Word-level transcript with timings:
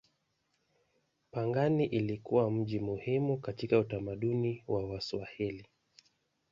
Pangani 1.31 1.85
ilikuwa 1.85 2.51
mji 2.51 2.79
muhimu 2.79 3.37
katika 3.37 3.79
utamaduni 3.79 4.63
wa 4.67 4.85
Waswahili. 4.85 5.67